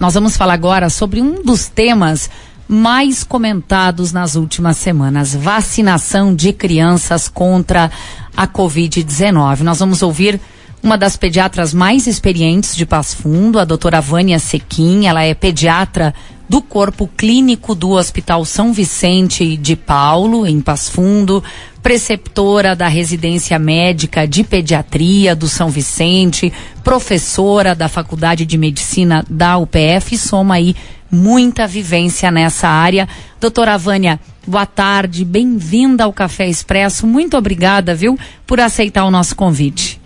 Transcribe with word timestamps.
Nós 0.00 0.14
vamos 0.14 0.34
falar 0.34 0.54
agora 0.54 0.88
sobre 0.88 1.20
um 1.20 1.42
dos 1.42 1.68
temas 1.68 2.30
mais 2.66 3.22
comentados 3.22 4.12
nas 4.12 4.34
últimas 4.34 4.78
semanas: 4.78 5.34
vacinação 5.34 6.34
de 6.34 6.54
crianças 6.54 7.28
contra 7.28 7.90
a 8.34 8.48
Covid-19. 8.48 9.60
Nós 9.60 9.78
vamos 9.78 10.02
ouvir 10.02 10.40
uma 10.82 10.96
das 10.96 11.18
pediatras 11.18 11.74
mais 11.74 12.06
experientes 12.06 12.74
de 12.74 12.86
Passo 12.86 13.18
Fundo, 13.18 13.58
a 13.58 13.64
doutora 13.66 14.00
Vânia 14.00 14.38
Sequim. 14.38 15.04
Ela 15.04 15.22
é 15.22 15.34
pediatra 15.34 16.14
do 16.50 16.60
corpo 16.60 17.06
clínico 17.06 17.76
do 17.76 17.90
Hospital 17.90 18.44
São 18.44 18.72
Vicente 18.72 19.56
de 19.56 19.76
Paulo, 19.76 20.44
em 20.44 20.60
Passo 20.60 20.90
Fundo, 20.90 21.44
preceptora 21.80 22.74
da 22.74 22.88
residência 22.88 23.56
médica 23.56 24.26
de 24.26 24.42
pediatria 24.42 25.36
do 25.36 25.46
São 25.46 25.70
Vicente, 25.70 26.52
professora 26.82 27.72
da 27.72 27.88
Faculdade 27.88 28.44
de 28.44 28.58
Medicina 28.58 29.24
da 29.30 29.56
UPF, 29.58 30.18
soma 30.18 30.56
aí 30.56 30.74
muita 31.08 31.68
vivência 31.68 32.32
nessa 32.32 32.66
área. 32.66 33.08
Doutora 33.40 33.78
Vânia, 33.78 34.18
boa 34.44 34.66
tarde, 34.66 35.24
bem-vinda 35.24 36.02
ao 36.02 36.12
Café 36.12 36.48
Expresso. 36.48 37.06
Muito 37.06 37.36
obrigada, 37.36 37.94
viu, 37.94 38.18
por 38.44 38.58
aceitar 38.58 39.04
o 39.04 39.10
nosso 39.10 39.36
convite. 39.36 39.99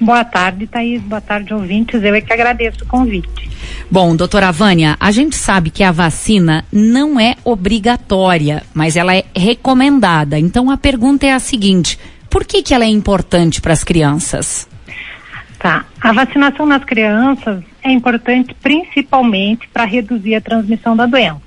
Boa 0.00 0.24
tarde, 0.24 0.66
Thaís. 0.66 1.00
Boa 1.02 1.20
tarde, 1.20 1.54
ouvintes. 1.54 2.02
Eu 2.02 2.14
é 2.14 2.20
que 2.20 2.32
agradeço 2.32 2.84
o 2.84 2.86
convite. 2.86 3.50
Bom, 3.90 4.14
doutora 4.14 4.52
Vânia, 4.52 4.96
a 5.00 5.10
gente 5.10 5.36
sabe 5.36 5.70
que 5.70 5.82
a 5.82 5.92
vacina 5.92 6.64
não 6.70 7.18
é 7.18 7.36
obrigatória, 7.44 8.62
mas 8.74 8.96
ela 8.96 9.14
é 9.14 9.24
recomendada. 9.34 10.38
Então 10.38 10.70
a 10.70 10.76
pergunta 10.76 11.26
é 11.26 11.32
a 11.32 11.38
seguinte: 11.38 11.98
por 12.28 12.44
que, 12.44 12.62
que 12.62 12.74
ela 12.74 12.84
é 12.84 12.88
importante 12.88 13.60
para 13.60 13.72
as 13.72 13.82
crianças? 13.82 14.68
Tá. 15.58 15.86
A 16.00 16.12
vacinação 16.12 16.66
nas 16.66 16.84
crianças 16.84 17.62
é 17.82 17.90
importante 17.90 18.54
principalmente 18.62 19.66
para 19.68 19.84
reduzir 19.84 20.34
a 20.34 20.40
transmissão 20.40 20.94
da 20.94 21.06
doença. 21.06 21.45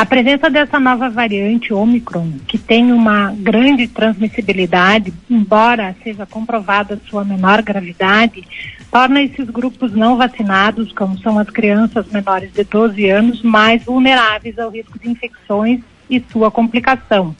A 0.00 0.06
presença 0.06 0.48
dessa 0.48 0.80
nova 0.80 1.10
variante 1.10 1.74
Omicron, 1.74 2.32
que 2.48 2.56
tem 2.56 2.90
uma 2.90 3.34
grande 3.36 3.86
transmissibilidade, 3.86 5.12
embora 5.28 5.94
seja 6.02 6.24
comprovada 6.24 6.98
sua 7.06 7.22
menor 7.22 7.60
gravidade, 7.60 8.42
torna 8.90 9.22
esses 9.22 9.50
grupos 9.50 9.92
não 9.92 10.16
vacinados, 10.16 10.90
como 10.94 11.18
são 11.18 11.38
as 11.38 11.50
crianças 11.50 12.06
menores 12.10 12.50
de 12.50 12.64
12 12.64 13.10
anos, 13.10 13.42
mais 13.42 13.84
vulneráveis 13.84 14.58
ao 14.58 14.70
risco 14.70 14.98
de 14.98 15.10
infecções 15.10 15.80
e 16.08 16.18
sua 16.32 16.50
complicação. 16.50 17.36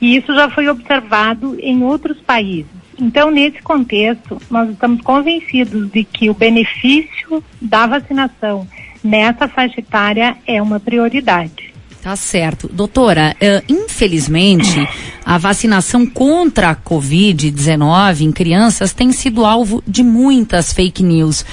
E 0.00 0.16
isso 0.16 0.34
já 0.34 0.50
foi 0.50 0.66
observado 0.66 1.56
em 1.60 1.84
outros 1.84 2.20
países. 2.20 2.66
Então, 2.98 3.30
nesse 3.30 3.62
contexto, 3.62 4.42
nós 4.50 4.68
estamos 4.68 5.00
convencidos 5.02 5.88
de 5.92 6.02
que 6.02 6.28
o 6.28 6.34
benefício 6.34 7.44
da 7.60 7.86
vacinação 7.86 8.66
nessa 9.04 9.46
faixa 9.46 9.78
etária 9.78 10.36
é 10.44 10.60
uma 10.60 10.80
prioridade. 10.80 11.71
Tá 12.02 12.16
certo. 12.16 12.68
Doutora, 12.68 13.36
uh, 13.40 13.72
infelizmente, 13.72 14.88
a 15.24 15.38
vacinação 15.38 16.04
contra 16.04 16.70
a 16.70 16.74
Covid-19 16.74 18.22
em 18.22 18.32
crianças 18.32 18.92
tem 18.92 19.12
sido 19.12 19.44
alvo 19.44 19.80
de 19.86 20.02
muitas 20.02 20.72
fake 20.72 21.00
news. 21.00 21.44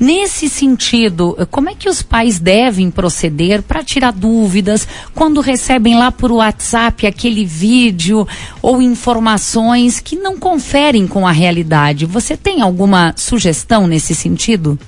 Nesse 0.00 0.48
sentido, 0.48 1.36
como 1.50 1.68
é 1.68 1.74
que 1.74 1.90
os 1.90 2.00
pais 2.00 2.38
devem 2.38 2.90
proceder 2.90 3.62
para 3.62 3.84
tirar 3.84 4.12
dúvidas 4.12 4.88
quando 5.14 5.42
recebem 5.42 5.98
lá 5.98 6.10
por 6.10 6.32
WhatsApp 6.32 7.06
aquele 7.06 7.44
vídeo 7.44 8.26
ou 8.62 8.80
informações 8.80 10.00
que 10.00 10.16
não 10.16 10.38
conferem 10.38 11.06
com 11.06 11.26
a 11.26 11.32
realidade? 11.32 12.06
Você 12.06 12.34
tem 12.34 12.62
alguma 12.62 13.12
sugestão 13.14 13.86
nesse 13.86 14.14
sentido? 14.14 14.78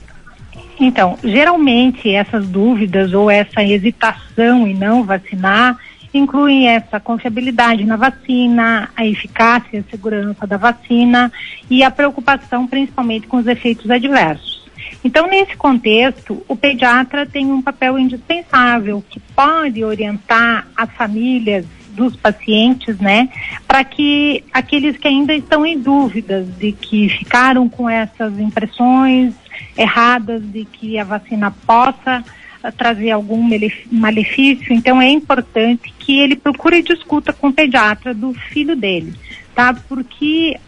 Então, 0.81 1.19
geralmente 1.23 2.11
essas 2.11 2.48
dúvidas 2.48 3.12
ou 3.12 3.31
essa 3.31 3.62
hesitação 3.62 4.67
em 4.67 4.75
não 4.75 5.05
vacinar 5.05 5.77
incluem 6.12 6.69
essa 6.69 6.98
confiabilidade 6.98 7.84
na 7.84 7.97
vacina, 7.97 8.89
a 8.97 9.06
eficácia 9.06 9.77
e 9.77 9.78
a 9.78 9.84
segurança 9.91 10.47
da 10.47 10.56
vacina 10.56 11.31
e 11.69 11.84
a 11.84 11.91
preocupação 11.91 12.66
principalmente 12.66 13.27
com 13.27 13.37
os 13.37 13.47
efeitos 13.47 13.91
adversos. 13.91 14.69
Então, 15.04 15.28
nesse 15.28 15.54
contexto, 15.56 16.43
o 16.49 16.56
pediatra 16.56 17.27
tem 17.27 17.53
um 17.53 17.62
papel 17.62 17.99
indispensável 17.99 19.04
que 19.09 19.21
pode 19.21 19.84
orientar 19.84 20.66
as 20.75 20.91
famílias 20.93 21.65
dos 21.91 22.17
pacientes, 22.17 22.99
né, 22.99 23.28
para 23.67 23.84
que 23.84 24.45
aqueles 24.53 24.97
que 24.97 25.09
ainda 25.09 25.34
estão 25.34 25.65
em 25.65 25.78
dúvidas 25.78 26.47
de 26.59 26.73
que 26.73 27.09
ficaram 27.09 27.69
com 27.69 27.89
essas 27.89 28.39
impressões 28.39 29.34
erradas 29.77 30.43
de 30.43 30.65
que 30.65 30.99
a 30.99 31.05
vacina 31.05 31.51
possa 31.51 32.25
uh, 32.65 32.73
trazer 32.73 33.11
algum 33.11 33.49
malefício, 33.91 34.73
então 34.73 35.01
é 35.01 35.11
importante 35.11 35.93
que 35.99 36.19
ele 36.19 36.37
procure 36.37 36.78
e 36.78 36.83
discuta 36.83 37.33
com 37.33 37.49
o 37.49 37.53
pediatra 37.53 38.15
do 38.15 38.33
filho 38.33 38.77
dele, 38.77 39.15
tá? 39.55 39.75
Porque 39.89 40.59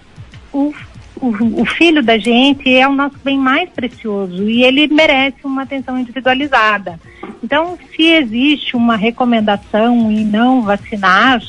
o, 0.53 0.75
o, 1.17 1.63
o 1.63 1.65
filho 1.65 2.03
da 2.03 2.19
gente 2.19 2.73
é 2.75 2.87
o 2.87 2.93
nosso 2.93 3.17
bem 3.25 3.39
mais 3.39 3.69
precioso 3.71 4.49
e 4.49 4.63
ele 4.65 4.87
merece 4.89 5.39
uma 5.45 5.63
atenção 5.63 5.99
individualizada. 5.99 6.99
Então, 7.43 7.79
se 7.95 8.03
existe 8.03 8.77
uma 8.77 8.97
recomendação 8.97 10.11
em 10.11 10.25
não 10.25 10.63
vacinar, 10.63 11.43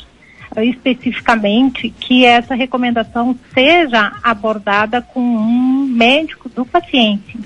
especificamente 0.58 1.90
que 1.90 2.26
essa 2.26 2.54
recomendação 2.54 3.36
seja 3.54 4.14
abordada 4.22 5.02
com 5.02 5.20
um 5.20 5.88
médico 5.88 6.50
do 6.50 6.66
paciente. 6.66 7.40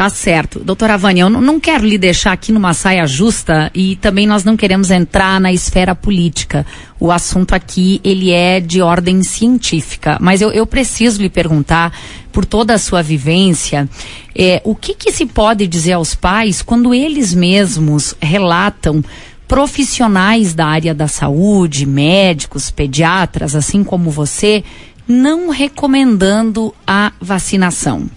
Tá 0.00 0.08
certo. 0.08 0.60
Doutora 0.60 0.96
Vânia, 0.96 1.24
eu 1.24 1.28
não 1.28 1.60
quero 1.60 1.84
lhe 1.84 1.98
deixar 1.98 2.32
aqui 2.32 2.52
numa 2.52 2.72
saia 2.72 3.06
justa 3.06 3.70
e 3.74 3.96
também 3.96 4.26
nós 4.26 4.44
não 4.44 4.56
queremos 4.56 4.90
entrar 4.90 5.38
na 5.38 5.52
esfera 5.52 5.94
política. 5.94 6.64
O 6.98 7.12
assunto 7.12 7.54
aqui, 7.54 8.00
ele 8.02 8.30
é 8.30 8.60
de 8.60 8.80
ordem 8.80 9.22
científica. 9.22 10.16
Mas 10.18 10.40
eu, 10.40 10.50
eu 10.52 10.66
preciso 10.66 11.20
lhe 11.20 11.28
perguntar, 11.28 11.92
por 12.32 12.46
toda 12.46 12.72
a 12.72 12.78
sua 12.78 13.02
vivência, 13.02 13.86
é, 14.34 14.62
o 14.64 14.74
que, 14.74 14.94
que 14.94 15.12
se 15.12 15.26
pode 15.26 15.66
dizer 15.66 15.92
aos 15.92 16.14
pais 16.14 16.62
quando 16.62 16.94
eles 16.94 17.34
mesmos 17.34 18.14
relatam 18.22 19.04
profissionais 19.46 20.54
da 20.54 20.64
área 20.64 20.94
da 20.94 21.08
saúde, 21.08 21.84
médicos, 21.84 22.70
pediatras, 22.70 23.54
assim 23.54 23.84
como 23.84 24.10
você, 24.10 24.64
não 25.06 25.50
recomendando 25.50 26.74
a 26.86 27.12
vacinação? 27.20 28.08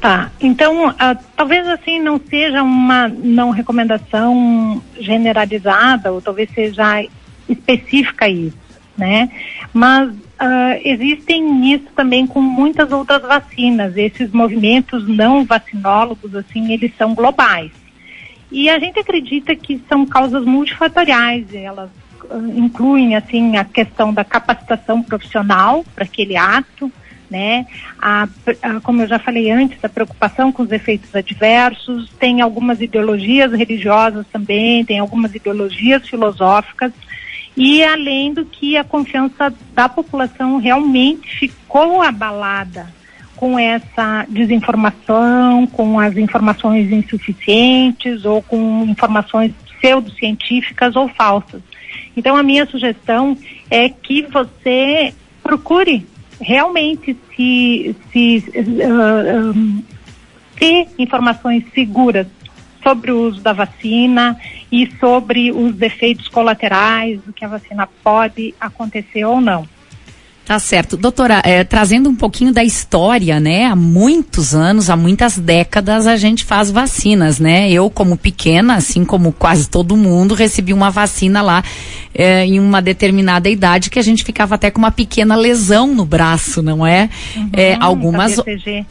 Tá, 0.00 0.30
então 0.40 0.90
uh, 0.90 0.94
talvez 1.36 1.66
assim 1.66 2.00
não 2.00 2.20
seja 2.20 2.62
uma 2.62 3.08
não 3.08 3.50
recomendação 3.50 4.80
generalizada 4.96 6.12
ou 6.12 6.20
talvez 6.20 6.48
seja 6.50 7.04
específica 7.48 8.28
isso, 8.28 8.56
né? 8.96 9.28
Mas 9.72 10.08
uh, 10.10 10.80
existem 10.84 11.74
isso 11.74 11.86
também 11.96 12.28
com 12.28 12.40
muitas 12.40 12.92
outras 12.92 13.22
vacinas. 13.22 13.96
Esses 13.96 14.30
movimentos 14.30 15.08
não 15.08 15.44
vacinólogos 15.44 16.32
assim 16.36 16.72
eles 16.72 16.92
são 16.96 17.12
globais. 17.12 17.72
E 18.52 18.70
a 18.70 18.78
gente 18.78 19.00
acredita 19.00 19.56
que 19.56 19.82
são 19.88 20.06
causas 20.06 20.44
multifatoriais, 20.44 21.52
elas 21.52 21.90
uh, 22.30 22.56
incluem 22.56 23.16
assim 23.16 23.56
a 23.56 23.64
questão 23.64 24.14
da 24.14 24.24
capacitação 24.24 25.02
profissional 25.02 25.84
para 25.92 26.04
aquele 26.04 26.36
ato, 26.36 26.90
né? 27.30 27.66
A, 28.00 28.28
a, 28.62 28.80
como 28.80 29.02
eu 29.02 29.06
já 29.06 29.18
falei 29.18 29.50
antes, 29.50 29.78
a 29.82 29.88
preocupação 29.88 30.50
com 30.50 30.62
os 30.62 30.72
efeitos 30.72 31.14
adversos, 31.14 32.10
tem 32.18 32.40
algumas 32.40 32.80
ideologias 32.80 33.52
religiosas 33.52 34.26
também, 34.32 34.84
tem 34.84 34.98
algumas 34.98 35.34
ideologias 35.34 36.08
filosóficas, 36.08 36.92
e 37.56 37.82
além 37.82 38.32
do 38.32 38.44
que 38.44 38.76
a 38.76 38.84
confiança 38.84 39.52
da 39.74 39.88
população 39.88 40.58
realmente 40.58 41.28
ficou 41.38 42.02
abalada 42.02 42.86
com 43.34 43.58
essa 43.58 44.26
desinformação, 44.28 45.66
com 45.66 45.98
as 45.98 46.16
informações 46.16 46.90
insuficientes 46.90 48.24
ou 48.24 48.42
com 48.42 48.84
informações 48.88 49.52
pseudocientíficas 49.80 50.96
ou 50.96 51.08
falsas. 51.08 51.62
Então, 52.16 52.36
a 52.36 52.42
minha 52.42 52.66
sugestão 52.66 53.38
é 53.70 53.88
que 53.88 54.22
você 54.22 55.14
procure 55.42 56.04
realmente 56.40 57.16
se, 57.34 57.96
se 58.12 58.44
uh, 58.54 59.50
um, 59.54 59.82
ter 60.56 60.88
informações 60.98 61.64
seguras 61.74 62.26
sobre 62.82 63.10
o 63.10 63.28
uso 63.28 63.40
da 63.40 63.52
vacina 63.52 64.38
e 64.70 64.90
sobre 64.98 65.50
os 65.52 65.80
efeitos 65.80 66.28
colaterais, 66.28 67.20
do 67.22 67.32
que 67.32 67.44
a 67.44 67.48
vacina 67.48 67.88
pode 68.02 68.54
acontecer 68.60 69.24
ou 69.24 69.40
não. 69.40 69.66
Tá 70.48 70.58
certo. 70.58 70.96
Doutora, 70.96 71.42
é, 71.44 71.62
trazendo 71.62 72.08
um 72.08 72.14
pouquinho 72.14 72.54
da 72.54 72.64
história, 72.64 73.38
né? 73.38 73.66
Há 73.66 73.76
muitos 73.76 74.54
anos, 74.54 74.88
há 74.88 74.96
muitas 74.96 75.36
décadas, 75.36 76.06
a 76.06 76.16
gente 76.16 76.42
faz 76.42 76.70
vacinas, 76.70 77.38
né? 77.38 77.70
Eu, 77.70 77.90
como 77.90 78.16
pequena, 78.16 78.76
assim 78.76 79.04
como 79.04 79.30
quase 79.30 79.68
todo 79.68 79.94
mundo, 79.94 80.34
recebi 80.34 80.72
uma 80.72 80.90
vacina 80.90 81.42
lá 81.42 81.62
é, 82.14 82.46
em 82.46 82.58
uma 82.58 82.80
determinada 82.80 83.50
idade 83.50 83.90
que 83.90 83.98
a 83.98 84.02
gente 84.02 84.24
ficava 84.24 84.54
até 84.54 84.70
com 84.70 84.78
uma 84.78 84.90
pequena 84.90 85.36
lesão 85.36 85.94
no 85.94 86.06
braço, 86.06 86.62
não 86.62 86.86
é? 86.86 87.10
Uhum, 87.36 87.50
é 87.52 87.76
algumas, 87.78 88.40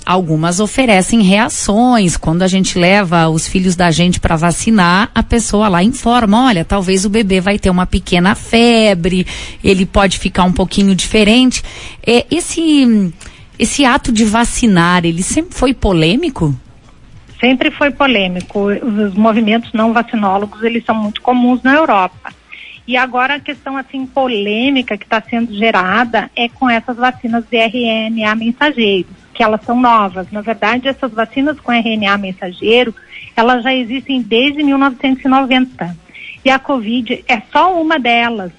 algumas 0.05 0.59
oferecem 0.59 1.23
reações. 1.23 2.17
Quando 2.17 2.43
a 2.43 2.47
gente 2.47 2.77
leva 2.77 3.29
os 3.29 3.47
filhos 3.47 3.75
da 3.75 3.89
gente 3.89 4.19
para 4.19 4.35
vacinar, 4.35 5.09
a 5.15 5.23
pessoa 5.23 5.67
lá 5.69 5.83
informa: 5.83 6.45
olha, 6.45 6.63
talvez 6.63 7.03
o 7.03 7.09
bebê 7.09 7.41
vai 7.41 7.57
ter 7.57 7.71
uma 7.71 7.87
pequena 7.87 8.35
febre, 8.35 9.25
ele 9.63 9.87
pode 9.87 10.19
ficar 10.19 10.43
um 10.43 10.53
pouquinho 10.53 10.93
diferente 10.93 11.46
Gente, 11.47 11.63
é, 12.05 12.25
esse, 12.29 13.13
esse 13.57 13.85
ato 13.85 14.11
de 14.11 14.25
vacinar, 14.25 15.05
ele 15.05 15.23
sempre 15.23 15.55
foi 15.55 15.73
polêmico? 15.73 16.53
Sempre 17.39 17.71
foi 17.71 17.91
polêmico. 17.91 18.65
Os 18.65 19.13
movimentos 19.13 19.71
não 19.71 19.93
vacinólogos, 19.93 20.61
eles 20.63 20.83
são 20.83 20.95
muito 20.95 21.21
comuns 21.21 21.63
na 21.63 21.75
Europa. 21.75 22.33
E 22.85 22.95
agora 22.97 23.35
a 23.35 23.39
questão 23.39 23.77
assim 23.77 24.05
polêmica 24.05 24.97
que 24.97 25.03
está 25.03 25.21
sendo 25.21 25.53
gerada 25.53 26.29
é 26.35 26.47
com 26.49 26.69
essas 26.69 26.97
vacinas 26.97 27.45
de 27.49 27.57
RNA 27.57 28.35
mensageiro, 28.35 29.09
que 29.33 29.43
elas 29.43 29.61
são 29.63 29.79
novas. 29.79 30.29
Na 30.31 30.41
verdade, 30.41 30.87
essas 30.87 31.11
vacinas 31.11 31.59
com 31.59 31.71
RNA 31.71 32.17
mensageiro, 32.17 32.93
elas 33.35 33.63
já 33.63 33.73
existem 33.73 34.21
desde 34.21 34.63
1990. 34.63 35.95
E 36.43 36.49
a 36.49 36.57
Covid 36.57 37.23
é 37.27 37.41
só 37.51 37.79
uma 37.79 37.99
delas 37.99 38.51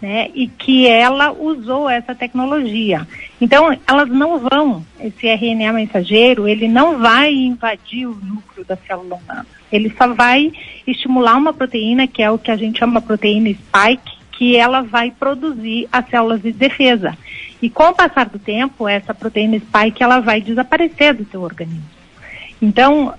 né, 0.00 0.30
e 0.34 0.46
que 0.46 0.86
ela 0.86 1.32
usou 1.32 1.88
essa 1.88 2.14
tecnologia. 2.14 3.06
Então, 3.40 3.76
elas 3.86 4.08
não 4.08 4.38
vão, 4.38 4.84
esse 5.00 5.26
RNA 5.26 5.72
mensageiro, 5.72 6.46
ele 6.46 6.68
não 6.68 6.98
vai 6.98 7.32
invadir 7.32 8.06
o 8.06 8.14
núcleo 8.14 8.64
da 8.64 8.76
célula 8.76 9.16
humana. 9.16 9.46
Ele 9.72 9.92
só 9.96 10.12
vai 10.12 10.52
estimular 10.86 11.36
uma 11.36 11.52
proteína, 11.52 12.06
que 12.06 12.22
é 12.22 12.30
o 12.30 12.38
que 12.38 12.50
a 12.50 12.56
gente 12.56 12.78
chama 12.78 13.00
proteína 13.00 13.50
spike, 13.50 14.16
que 14.32 14.56
ela 14.56 14.82
vai 14.82 15.10
produzir 15.10 15.88
as 15.90 16.08
células 16.08 16.42
de 16.42 16.52
defesa. 16.52 17.16
E 17.60 17.70
com 17.70 17.84
o 17.84 17.94
passar 17.94 18.28
do 18.28 18.38
tempo, 18.38 18.86
essa 18.86 19.14
proteína 19.14 19.58
spike, 19.58 20.02
ela 20.02 20.20
vai 20.20 20.40
desaparecer 20.40 21.14
do 21.14 21.24
seu 21.30 21.40
organismo. 21.40 21.84
Então, 22.60 23.14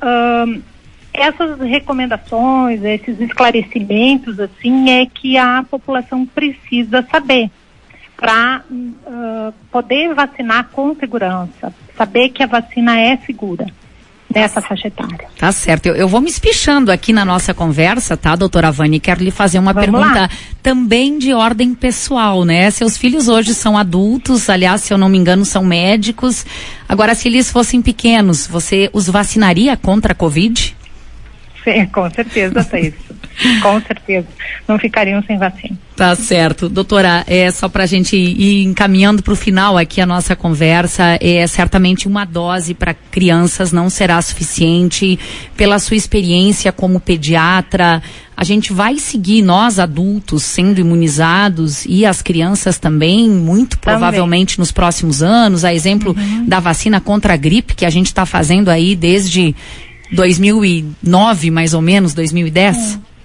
essas 1.17 1.59
recomendações, 1.59 2.83
esses 2.83 3.19
esclarecimentos, 3.19 4.39
assim, 4.39 4.89
é 4.89 5.05
que 5.05 5.37
a 5.37 5.63
população 5.69 6.25
precisa 6.25 7.05
saber 7.11 7.49
para 8.15 8.63
uh, 8.69 9.53
poder 9.71 10.13
vacinar 10.13 10.69
com 10.71 10.95
segurança, 10.95 11.73
saber 11.95 12.29
que 12.29 12.41
a 12.41 12.47
vacina 12.47 12.99
é 12.99 13.17
segura 13.17 13.67
dessa 14.29 14.61
faixa 14.61 14.87
etária. 14.87 15.27
Tá 15.37 15.51
certo. 15.51 15.87
Eu, 15.87 15.95
eu, 15.95 16.07
vou 16.07 16.21
me 16.21 16.29
espichando 16.29 16.91
aqui 16.91 17.13
na 17.13 17.23
nossa 17.23 17.53
conversa, 17.53 18.17
tá, 18.17 18.35
doutora 18.35 18.71
Vani? 18.71 18.99
Quero 18.99 19.23
lhe 19.23 19.31
fazer 19.31 19.57
uma 19.57 19.73
Vamos 19.73 19.89
pergunta 19.89 20.21
lá. 20.21 20.29
também 20.61 21.17
de 21.17 21.33
ordem 21.33 21.73
pessoal, 21.73 22.43
né? 22.43 22.69
Seus 22.69 22.97
filhos 22.97 23.27
hoje 23.27 23.53
são 23.53 23.77
adultos, 23.77 24.49
aliás, 24.49 24.81
se 24.81 24.93
eu 24.93 24.97
não 24.97 25.09
me 25.09 25.17
engano, 25.17 25.45
são 25.45 25.63
médicos. 25.63 26.45
Agora, 26.87 27.15
se 27.15 27.27
eles 27.27 27.51
fossem 27.51 27.81
pequenos, 27.81 28.45
você 28.45 28.89
os 28.93 29.07
vacinaria 29.07 29.77
contra 29.77 30.11
a 30.11 30.15
Covid? 30.15 30.76
Sim, 31.67 31.85
com 31.87 32.09
certeza, 32.09 32.63
Thaís. 32.63 32.93
com 33.61 33.81
certeza. 33.81 34.27
Não 34.65 34.79
ficariam 34.79 35.21
sem 35.23 35.37
vacina. 35.37 35.77
Tá 35.97 36.15
certo. 36.15 36.69
Doutora, 36.69 37.25
é 37.27 37.51
só 37.51 37.67
para 37.67 37.83
a 37.83 37.87
gente 37.87 38.15
ir 38.15 38.63
encaminhando 38.63 39.21
para 39.21 39.33
o 39.33 39.35
final 39.35 39.77
aqui 39.77 39.99
a 39.99 40.05
nossa 40.05 40.33
conversa, 40.35 41.17
é 41.19 41.45
certamente 41.45 42.07
uma 42.07 42.23
dose 42.23 42.73
para 42.73 42.93
crianças 42.93 43.73
não 43.73 43.89
será 43.89 44.21
suficiente. 44.21 45.19
Pela 45.57 45.77
sua 45.79 45.97
experiência 45.97 46.71
como 46.71 46.99
pediatra, 46.99 48.01
a 48.35 48.43
gente 48.43 48.71
vai 48.71 48.99
seguir 48.99 49.41
nós 49.41 49.79
adultos 49.79 50.43
sendo 50.43 50.79
imunizados 50.79 51.83
e 51.85 52.05
as 52.05 52.21
crianças 52.21 52.77
também, 52.77 53.27
muito 53.27 53.79
provavelmente 53.79 54.55
também. 54.55 54.61
nos 54.61 54.71
próximos 54.71 55.23
anos, 55.23 55.65
a 55.65 55.73
exemplo 55.73 56.15
uhum. 56.15 56.45
da 56.45 56.59
vacina 56.59 57.01
contra 57.01 57.33
a 57.33 57.37
gripe 57.37 57.75
que 57.75 57.85
a 57.85 57.89
gente 57.89 58.07
está 58.07 58.25
fazendo 58.25 58.69
aí 58.69 58.95
desde 58.95 59.55
2009, 60.11 61.51
mais 61.51 61.73
ou 61.73 61.81
menos, 61.81 62.13
2010? 62.13 62.95
É. 62.95 63.17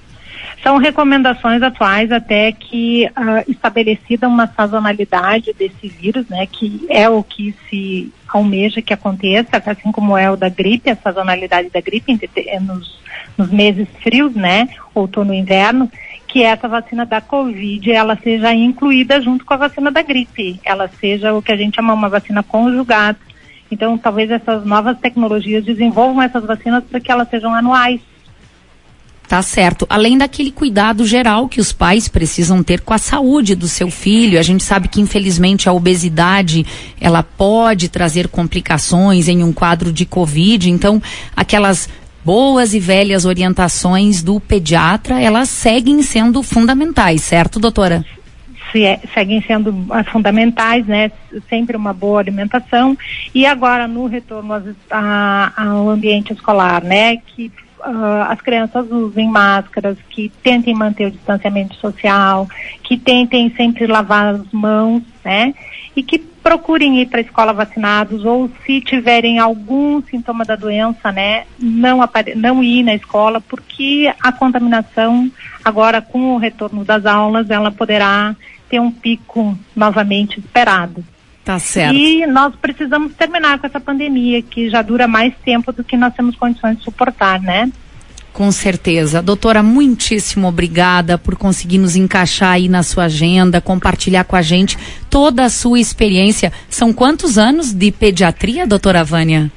São 0.62 0.76
recomendações 0.76 1.60
atuais 1.60 2.12
até 2.12 2.52
que 2.52 3.06
uh, 3.06 3.50
estabelecida 3.50 4.28
uma 4.28 4.46
sazonalidade 4.46 5.52
desse 5.58 5.88
vírus, 5.88 6.28
né, 6.28 6.46
que 6.46 6.86
é 6.88 7.08
o 7.08 7.22
que 7.22 7.52
se 7.68 8.12
almeja 8.28 8.80
que 8.80 8.94
aconteça, 8.94 9.60
assim 9.66 9.90
como 9.90 10.16
é 10.16 10.30
o 10.30 10.36
da 10.36 10.48
gripe, 10.48 10.88
a 10.88 10.96
sazonalidade 10.96 11.68
da 11.68 11.80
gripe 11.80 12.18
nos, 12.60 12.96
nos 13.36 13.50
meses 13.50 13.88
frios, 14.02 14.34
né, 14.34 14.68
outono 14.94 15.34
e 15.34 15.38
inverno, 15.38 15.90
que 16.28 16.44
essa 16.44 16.68
vacina 16.68 17.04
da 17.04 17.20
Covid 17.20 17.90
ela 17.90 18.16
seja 18.22 18.54
incluída 18.54 19.20
junto 19.20 19.44
com 19.44 19.54
a 19.54 19.58
vacina 19.58 19.90
da 19.90 20.00
gripe, 20.00 20.60
ela 20.64 20.88
seja 21.00 21.34
o 21.34 21.42
que 21.42 21.50
a 21.50 21.56
gente 21.56 21.74
chama 21.74 21.92
uma 21.92 22.08
vacina 22.08 22.42
conjugada 22.42 23.18
então, 23.74 23.96
talvez 23.96 24.30
essas 24.30 24.64
novas 24.64 24.98
tecnologias 24.98 25.64
desenvolvam 25.64 26.22
essas 26.22 26.44
vacinas 26.44 26.84
para 26.84 27.00
que 27.00 27.10
elas 27.10 27.28
sejam 27.28 27.54
anuais. 27.54 28.00
Tá 29.32 29.40
certo. 29.40 29.86
Além 29.88 30.18
daquele 30.18 30.50
cuidado 30.50 31.06
geral 31.06 31.48
que 31.48 31.58
os 31.58 31.72
pais 31.72 32.06
precisam 32.06 32.62
ter 32.62 32.82
com 32.82 32.92
a 32.92 32.98
saúde 32.98 33.54
do 33.54 33.66
seu 33.66 33.90
filho, 33.90 34.38
a 34.38 34.42
gente 34.42 34.62
sabe 34.62 34.88
que 34.88 35.00
infelizmente 35.00 35.70
a 35.70 35.72
obesidade 35.72 36.66
ela 37.00 37.22
pode 37.22 37.88
trazer 37.88 38.28
complicações 38.28 39.28
em 39.28 39.42
um 39.42 39.50
quadro 39.50 39.90
de 39.90 40.04
covid. 40.04 40.68
Então, 40.68 41.00
aquelas 41.34 41.88
boas 42.22 42.74
e 42.74 42.78
velhas 42.78 43.24
orientações 43.24 44.22
do 44.22 44.38
pediatra, 44.38 45.18
elas 45.18 45.48
seguem 45.48 46.02
sendo 46.02 46.42
fundamentais, 46.42 47.22
certo, 47.22 47.58
doutora? 47.58 48.04
Se 48.72 48.84
é, 48.84 48.98
seguem 49.12 49.40
sendo 49.42 49.72
fundamentais, 50.10 50.86
né? 50.86 51.12
Sempre 51.48 51.76
uma 51.76 51.92
boa 51.92 52.18
alimentação 52.18 52.96
e 53.34 53.46
agora 53.46 53.86
no 53.86 54.06
retorno 54.06 54.54
a, 54.90 55.52
ao 55.56 55.90
ambiente 55.90 56.32
escolar, 56.32 56.82
né? 56.82 57.18
Que 57.18 57.52
uh, 57.80 58.22
as 58.28 58.40
crianças 58.40 58.90
usem 58.90 59.28
máscaras, 59.28 59.98
que 60.10 60.32
tentem 60.42 60.74
manter 60.74 61.06
o 61.06 61.10
distanciamento 61.10 61.74
social, 61.76 62.48
que 62.82 62.96
tentem 62.96 63.52
sempre 63.54 63.86
lavar 63.86 64.34
as 64.34 64.52
mãos, 64.52 65.02
né? 65.24 65.54
E 65.94 66.02
que 66.02 66.18
procurem 66.18 67.00
ir 67.00 67.06
para 67.06 67.18
a 67.18 67.22
escola 67.22 67.52
vacinados 67.52 68.24
ou 68.24 68.50
se 68.66 68.80
tiverem 68.80 69.38
algum 69.38 70.02
sintoma 70.02 70.44
da 70.44 70.56
doença, 70.56 71.12
né, 71.12 71.44
não, 71.58 72.00
não 72.34 72.64
ir 72.64 72.82
na 72.82 72.94
escola, 72.94 73.40
porque 73.40 74.12
a 74.20 74.32
contaminação 74.32 75.30
agora 75.64 76.02
com 76.02 76.34
o 76.34 76.38
retorno 76.38 76.84
das 76.84 77.06
aulas, 77.06 77.48
ela 77.48 77.70
poderá 77.70 78.34
ter 78.72 78.80
um 78.80 78.90
pico 78.90 79.56
novamente 79.76 80.40
esperado. 80.40 81.04
Tá 81.44 81.58
certo. 81.58 81.94
E 81.94 82.26
nós 82.26 82.54
precisamos 82.56 83.12
terminar 83.12 83.58
com 83.58 83.66
essa 83.66 83.78
pandemia, 83.78 84.40
que 84.40 84.70
já 84.70 84.80
dura 84.80 85.06
mais 85.06 85.34
tempo 85.44 85.70
do 85.72 85.84
que 85.84 85.94
nós 85.94 86.14
temos 86.14 86.36
condições 86.36 86.78
de 86.78 86.84
suportar, 86.84 87.38
né? 87.42 87.70
Com 88.32 88.50
certeza. 88.50 89.20
Doutora, 89.20 89.62
muitíssimo 89.62 90.48
obrigada 90.48 91.18
por 91.18 91.36
conseguir 91.36 91.76
nos 91.76 91.96
encaixar 91.96 92.52
aí 92.52 92.66
na 92.66 92.82
sua 92.82 93.04
agenda, 93.04 93.60
compartilhar 93.60 94.24
com 94.24 94.36
a 94.36 94.40
gente 94.40 94.78
toda 95.10 95.44
a 95.44 95.50
sua 95.50 95.78
experiência. 95.78 96.50
São 96.70 96.94
quantos 96.94 97.36
anos 97.36 97.74
de 97.74 97.90
pediatria, 97.92 98.66
doutora 98.66 99.04
Vânia? 99.04 99.52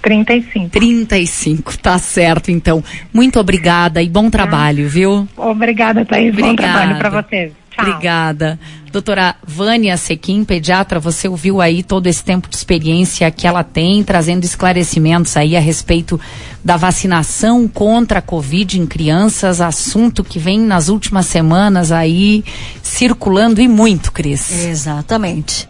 35. 0.00 0.70
35, 0.70 1.78
tá 1.78 1.98
certo, 1.98 2.52
então. 2.52 2.84
Muito 3.12 3.40
obrigada 3.40 4.00
e 4.00 4.08
bom 4.08 4.30
trabalho, 4.30 4.88
viu? 4.88 5.28
Obrigada, 5.36 6.04
Thaís. 6.04 6.32
Obrigada. 6.32 6.52
Bom 6.52 6.56
trabalho 6.56 6.98
para 6.98 7.22
vocês. 7.22 7.59
Obrigada. 7.78 8.58
Doutora 8.92 9.36
Vânia 9.46 9.96
Sequim, 9.96 10.44
pediatra, 10.44 10.98
você 10.98 11.28
ouviu 11.28 11.60
aí 11.60 11.82
todo 11.82 12.08
esse 12.08 12.24
tempo 12.24 12.48
de 12.48 12.56
experiência 12.56 13.30
que 13.30 13.46
ela 13.46 13.62
tem, 13.62 14.02
trazendo 14.02 14.44
esclarecimentos 14.44 15.36
aí 15.36 15.56
a 15.56 15.60
respeito 15.60 16.20
da 16.64 16.76
vacinação 16.76 17.68
contra 17.68 18.18
a 18.18 18.22
Covid 18.22 18.80
em 18.80 18.86
crianças, 18.86 19.60
assunto 19.60 20.24
que 20.24 20.40
vem 20.40 20.58
nas 20.58 20.88
últimas 20.88 21.26
semanas 21.26 21.92
aí 21.92 22.44
circulando 22.82 23.60
e 23.60 23.68
muito, 23.68 24.10
Cris. 24.10 24.64
Exatamente. 24.64 25.68